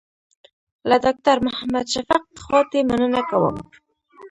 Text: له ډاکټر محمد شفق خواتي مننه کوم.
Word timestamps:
له 0.89 0.95
ډاکټر 1.03 1.37
محمد 1.47 1.85
شفق 1.93 2.21
خواتي 2.43 2.81
مننه 2.89 3.21
کوم. 3.29 3.55